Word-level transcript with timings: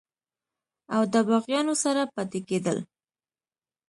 او 0.93 1.01
دَباغيانو 1.13 1.73
سره 1.83 2.01
پاتې 2.13 2.39
کيدل 2.49 2.77